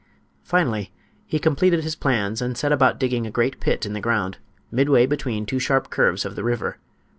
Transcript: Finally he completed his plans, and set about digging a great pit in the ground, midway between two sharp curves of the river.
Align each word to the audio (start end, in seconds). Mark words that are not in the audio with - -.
Finally 0.41 0.91
he 1.27 1.37
completed 1.37 1.83
his 1.83 1.95
plans, 1.95 2.41
and 2.41 2.57
set 2.57 2.71
about 2.71 2.99
digging 2.99 3.27
a 3.27 3.29
great 3.29 3.59
pit 3.59 3.85
in 3.85 3.93
the 3.93 4.01
ground, 4.01 4.39
midway 4.71 5.05
between 5.05 5.45
two 5.45 5.59
sharp 5.59 5.91
curves 5.91 6.25
of 6.25 6.35
the 6.35 6.43
river. 6.43 6.77